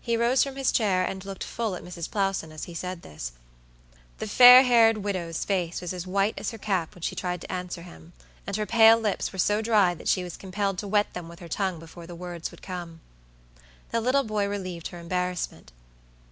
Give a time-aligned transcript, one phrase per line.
[0.00, 2.10] He rose from his chair, and looked full at Mrs.
[2.10, 3.30] Plowson as he said this.
[4.18, 7.52] The fair haired widow's face was as white as her cap when she tried to
[7.52, 8.12] answer him,
[8.44, 11.38] and her pale lips were so dry that she was compelled to wet them with
[11.38, 13.02] her tongue before the words would come.
[13.92, 15.70] The little boy relieved her embarrassment.